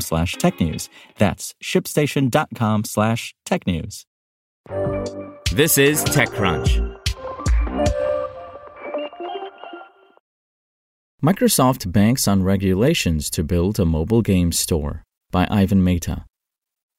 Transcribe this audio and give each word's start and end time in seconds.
slash 0.00 0.36
technews. 0.36 0.88
That's 1.18 1.54
shipstation.com 1.62 2.84
slash 2.84 3.34
technews. 3.46 4.04
This 5.52 5.78
is 5.78 6.04
TechCrunch. 6.04 7.00
Microsoft 11.22 11.90
banks 11.90 12.28
on 12.28 12.42
regulations 12.42 13.30
to 13.30 13.42
build 13.42 13.80
a 13.80 13.84
mobile 13.86 14.20
game 14.20 14.52
store 14.52 15.04
by 15.30 15.46
Ivan 15.50 15.82
Mehta. 15.82 16.26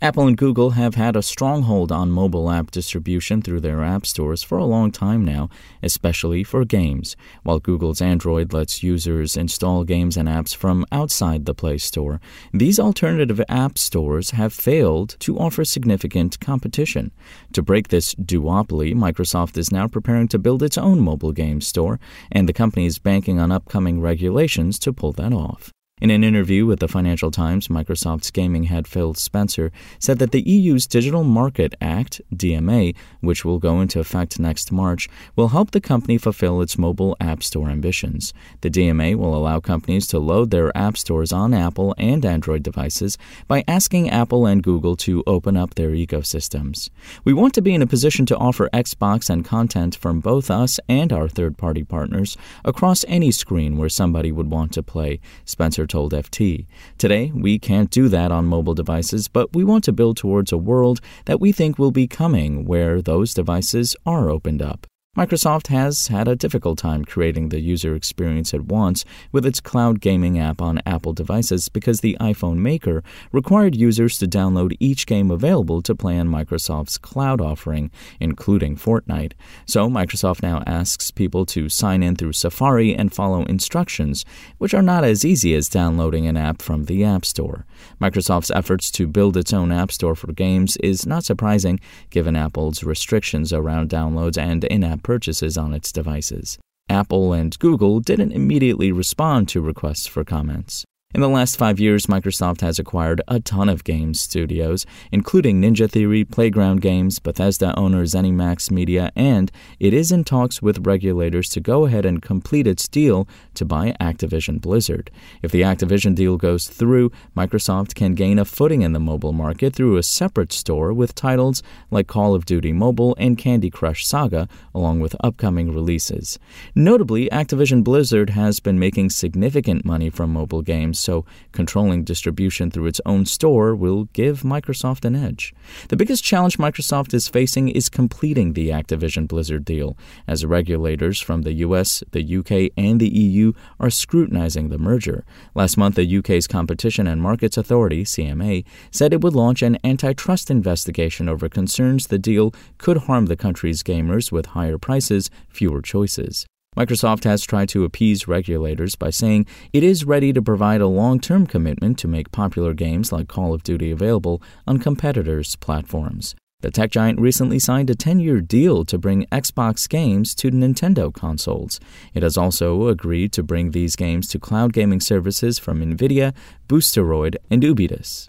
Apple 0.00 0.28
and 0.28 0.36
Google 0.36 0.70
have 0.70 0.94
had 0.94 1.16
a 1.16 1.22
stronghold 1.22 1.90
on 1.90 2.12
mobile 2.12 2.52
app 2.52 2.70
distribution 2.70 3.42
through 3.42 3.58
their 3.58 3.82
app 3.82 4.06
stores 4.06 4.44
for 4.44 4.56
a 4.56 4.64
long 4.64 4.92
time 4.92 5.24
now, 5.24 5.50
especially 5.82 6.44
for 6.44 6.64
games. 6.64 7.16
While 7.42 7.58
Google's 7.58 8.00
Android 8.00 8.52
lets 8.52 8.80
users 8.80 9.36
install 9.36 9.82
games 9.82 10.16
and 10.16 10.28
apps 10.28 10.54
from 10.54 10.86
outside 10.92 11.46
the 11.46 11.54
Play 11.54 11.78
Store, 11.78 12.20
these 12.54 12.78
alternative 12.78 13.42
app 13.48 13.76
stores 13.76 14.30
have 14.30 14.52
failed 14.52 15.16
to 15.18 15.36
offer 15.36 15.64
significant 15.64 16.38
competition. 16.38 17.10
To 17.54 17.60
break 17.60 17.88
this 17.88 18.14
duopoly, 18.14 18.94
Microsoft 18.94 19.58
is 19.58 19.72
now 19.72 19.88
preparing 19.88 20.28
to 20.28 20.38
build 20.38 20.62
its 20.62 20.78
own 20.78 21.00
mobile 21.00 21.32
game 21.32 21.60
store, 21.60 21.98
and 22.30 22.48
the 22.48 22.52
company 22.52 22.86
is 22.86 23.00
banking 23.00 23.40
on 23.40 23.50
upcoming 23.50 24.00
regulations 24.00 24.78
to 24.78 24.92
pull 24.92 25.10
that 25.14 25.32
off. 25.32 25.72
In 26.00 26.10
an 26.10 26.22
interview 26.22 26.64
with 26.64 26.78
the 26.78 26.86
Financial 26.86 27.32
Times, 27.32 27.66
Microsoft's 27.66 28.30
gaming 28.30 28.64
head 28.64 28.86
Phil 28.86 29.14
Spencer 29.14 29.72
said 29.98 30.20
that 30.20 30.30
the 30.30 30.48
EU's 30.48 30.86
Digital 30.86 31.24
Market 31.24 31.74
Act, 31.80 32.20
DMA, 32.32 32.94
which 33.20 33.44
will 33.44 33.58
go 33.58 33.80
into 33.80 33.98
effect 33.98 34.38
next 34.38 34.70
March, 34.70 35.08
will 35.34 35.48
help 35.48 35.72
the 35.72 35.80
company 35.80 36.16
fulfill 36.16 36.62
its 36.62 36.78
mobile 36.78 37.16
app 37.20 37.42
store 37.42 37.68
ambitions. 37.68 38.32
The 38.60 38.70
DMA 38.70 39.16
will 39.16 39.34
allow 39.36 39.58
companies 39.58 40.06
to 40.08 40.20
load 40.20 40.52
their 40.52 40.76
app 40.76 40.96
stores 40.96 41.32
on 41.32 41.52
Apple 41.52 41.96
and 41.98 42.24
Android 42.24 42.62
devices 42.62 43.18
by 43.48 43.64
asking 43.66 44.08
Apple 44.08 44.46
and 44.46 44.62
Google 44.62 44.94
to 44.98 45.24
open 45.26 45.56
up 45.56 45.74
their 45.74 45.90
ecosystems. 45.90 46.90
We 47.24 47.32
want 47.32 47.54
to 47.54 47.62
be 47.62 47.74
in 47.74 47.82
a 47.82 47.88
position 47.88 48.24
to 48.26 48.36
offer 48.36 48.70
Xbox 48.72 49.28
and 49.28 49.44
content 49.44 49.96
from 49.96 50.20
both 50.20 50.48
us 50.48 50.78
and 50.88 51.12
our 51.12 51.28
third 51.28 51.58
party 51.58 51.82
partners 51.82 52.36
across 52.64 53.04
any 53.08 53.32
screen 53.32 53.76
where 53.76 53.88
somebody 53.88 54.30
would 54.30 54.48
want 54.48 54.72
to 54.74 54.82
play, 54.84 55.18
Spencer 55.44 55.87
told 55.88 56.12
FT. 56.12 56.66
Today, 56.98 57.32
we 57.34 57.58
can't 57.58 57.90
do 57.90 58.08
that 58.08 58.30
on 58.30 58.46
mobile 58.46 58.74
devices, 58.74 59.28
but 59.28 59.54
we 59.54 59.64
want 59.64 59.84
to 59.84 59.92
build 59.92 60.16
towards 60.16 60.52
a 60.52 60.58
world 60.58 61.00
that 61.24 61.40
we 61.40 61.52
think 61.52 61.78
will 61.78 61.90
be 61.90 62.06
coming 62.06 62.64
where 62.64 63.00
those 63.00 63.34
devices 63.34 63.96
are 64.06 64.30
opened 64.30 64.62
up. 64.62 64.86
Microsoft 65.16 65.66
has 65.66 66.06
had 66.06 66.28
a 66.28 66.36
difficult 66.36 66.78
time 66.78 67.04
creating 67.04 67.48
the 67.48 67.58
user 67.58 67.96
experience 67.96 68.54
it 68.54 68.66
wants 68.66 69.04
with 69.32 69.44
its 69.44 69.58
cloud 69.58 70.00
gaming 70.00 70.38
app 70.38 70.62
on 70.62 70.80
Apple 70.86 71.12
devices 71.12 71.68
because 71.68 72.00
the 72.00 72.16
iPhone 72.20 72.58
maker 72.58 73.02
required 73.32 73.74
users 73.74 74.16
to 74.18 74.28
download 74.28 74.76
each 74.78 75.06
game 75.06 75.28
available 75.32 75.82
to 75.82 75.92
play 75.92 76.16
on 76.20 76.28
Microsoft's 76.28 76.98
cloud 76.98 77.40
offering, 77.40 77.90
including 78.20 78.76
Fortnite. 78.76 79.32
So 79.66 79.88
Microsoft 79.88 80.40
now 80.40 80.62
asks 80.68 81.10
people 81.10 81.44
to 81.46 81.68
sign 81.68 82.04
in 82.04 82.14
through 82.14 82.34
Safari 82.34 82.94
and 82.94 83.12
follow 83.12 83.42
instructions, 83.46 84.24
which 84.58 84.72
are 84.72 84.82
not 84.82 85.02
as 85.02 85.24
easy 85.24 85.52
as 85.56 85.68
downloading 85.68 86.28
an 86.28 86.36
app 86.36 86.62
from 86.62 86.84
the 86.84 87.02
App 87.02 87.24
Store. 87.24 87.66
Microsoft's 88.00 88.52
efforts 88.52 88.88
to 88.92 89.08
build 89.08 89.36
its 89.36 89.52
own 89.52 89.72
App 89.72 89.90
Store 89.90 90.14
for 90.14 90.30
games 90.32 90.76
is 90.76 91.06
not 91.06 91.24
surprising 91.24 91.80
given 92.10 92.36
Apple's 92.36 92.84
restrictions 92.84 93.52
around 93.52 93.90
downloads 93.90 94.38
and 94.38 94.62
in 94.62 94.84
app 94.84 94.97
purchases 94.98 95.56
on 95.56 95.74
its 95.74 95.92
devices. 95.92 96.58
Apple 96.88 97.32
and 97.32 97.58
Google 97.58 98.00
didn't 98.00 98.32
immediately 98.32 98.92
respond 98.92 99.48
to 99.48 99.60
requests 99.60 100.06
for 100.06 100.24
comments. 100.24 100.84
In 101.14 101.22
the 101.22 101.28
last 101.30 101.56
five 101.56 101.80
years, 101.80 102.04
Microsoft 102.04 102.60
has 102.60 102.78
acquired 102.78 103.22
a 103.28 103.40
ton 103.40 103.70
of 103.70 103.82
game 103.82 104.12
studios, 104.12 104.84
including 105.10 105.58
Ninja 105.58 105.90
Theory, 105.90 106.22
Playground 106.22 106.82
Games, 106.82 107.18
Bethesda 107.18 107.74
owner 107.78 108.02
ZeniMax 108.04 108.70
Media, 108.70 109.10
and 109.16 109.50
it 109.80 109.94
is 109.94 110.12
in 110.12 110.22
talks 110.22 110.60
with 110.60 110.86
regulators 110.86 111.48
to 111.48 111.60
go 111.60 111.86
ahead 111.86 112.04
and 112.04 112.20
complete 112.20 112.66
its 112.66 112.86
deal 112.86 113.26
to 113.54 113.64
buy 113.64 113.96
Activision 113.98 114.60
Blizzard. 114.60 115.10
If 115.40 115.50
the 115.50 115.62
Activision 115.62 116.14
deal 116.14 116.36
goes 116.36 116.68
through, 116.68 117.10
Microsoft 117.34 117.94
can 117.94 118.14
gain 118.14 118.38
a 118.38 118.44
footing 118.44 118.82
in 118.82 118.92
the 118.92 119.00
mobile 119.00 119.32
market 119.32 119.74
through 119.74 119.96
a 119.96 120.02
separate 120.02 120.52
store 120.52 120.92
with 120.92 121.14
titles 121.14 121.62
like 121.90 122.06
Call 122.06 122.34
of 122.34 122.44
Duty 122.44 122.74
Mobile 122.74 123.16
and 123.18 123.38
Candy 123.38 123.70
Crush 123.70 124.06
Saga, 124.06 124.46
along 124.74 125.00
with 125.00 125.16
upcoming 125.20 125.72
releases. 125.72 126.38
Notably, 126.74 127.30
Activision 127.30 127.82
Blizzard 127.82 128.28
has 128.30 128.60
been 128.60 128.78
making 128.78 129.08
significant 129.08 129.86
money 129.86 130.10
from 130.10 130.34
mobile 130.34 130.60
games 130.60 130.97
so 130.98 131.24
controlling 131.52 132.04
distribution 132.04 132.70
through 132.70 132.86
its 132.86 133.00
own 133.06 133.26
store 133.26 133.74
will 133.74 134.04
give 134.12 134.42
Microsoft 134.42 135.04
an 135.04 135.16
edge. 135.16 135.54
The 135.88 135.96
biggest 135.96 136.24
challenge 136.24 136.58
Microsoft 136.58 137.14
is 137.14 137.28
facing 137.28 137.68
is 137.68 137.88
completing 137.88 138.52
the 138.52 138.68
Activision 138.68 139.28
Blizzard 139.28 139.64
deal, 139.64 139.96
as 140.26 140.44
regulators 140.44 141.20
from 141.20 141.42
the 141.42 141.52
US, 141.54 142.02
the 142.12 142.36
UK, 142.36 142.72
and 142.76 143.00
the 143.00 143.08
EU 143.08 143.52
are 143.80 143.90
scrutinizing 143.90 144.68
the 144.68 144.78
merger. 144.78 145.24
Last 145.54 145.76
month, 145.76 145.94
the 145.96 146.18
UK's 146.18 146.46
Competition 146.46 147.06
and 147.06 147.22
Markets 147.22 147.56
Authority, 147.56 148.04
CMA, 148.04 148.64
said 148.90 149.12
it 149.12 149.22
would 149.22 149.34
launch 149.34 149.62
an 149.62 149.78
antitrust 149.84 150.50
investigation 150.50 151.28
over 151.28 151.48
concerns 151.48 152.06
the 152.06 152.18
deal 152.18 152.52
could 152.78 152.98
harm 152.98 153.26
the 153.26 153.36
country's 153.36 153.82
gamers 153.82 154.32
with 154.32 154.46
higher 154.46 154.78
prices, 154.78 155.30
fewer 155.48 155.82
choices. 155.82 156.46
Microsoft 156.78 157.24
has 157.24 157.42
tried 157.42 157.68
to 157.70 157.82
appease 157.82 158.28
regulators 158.28 158.94
by 158.94 159.10
saying 159.10 159.46
it 159.72 159.82
is 159.82 160.04
ready 160.04 160.32
to 160.32 160.40
provide 160.40 160.80
a 160.80 160.86
long 160.86 161.18
term 161.18 161.44
commitment 161.44 161.98
to 161.98 162.06
make 162.06 162.30
popular 162.30 162.72
games 162.72 163.10
like 163.10 163.26
Call 163.26 163.52
of 163.52 163.64
Duty 163.64 163.90
available 163.90 164.40
on 164.64 164.78
competitors' 164.78 165.56
platforms. 165.56 166.36
The 166.60 166.70
tech 166.70 166.92
giant 166.92 167.20
recently 167.20 167.58
signed 167.58 167.90
a 167.90 167.96
10 167.96 168.20
year 168.20 168.40
deal 168.40 168.84
to 168.84 168.96
bring 168.96 169.26
Xbox 169.32 169.88
games 169.88 170.36
to 170.36 170.52
Nintendo 170.52 171.12
consoles. 171.12 171.80
It 172.14 172.22
has 172.22 172.36
also 172.36 172.86
agreed 172.86 173.32
to 173.32 173.42
bring 173.42 173.72
these 173.72 173.96
games 173.96 174.28
to 174.28 174.38
cloud 174.38 174.72
gaming 174.72 175.00
services 175.00 175.58
from 175.58 175.80
Nvidia, 175.80 176.32
Boosteroid, 176.68 177.34
and 177.50 177.64
Ubitus. 177.64 178.28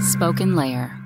Spoken 0.00 0.56
Layer. 0.56 1.05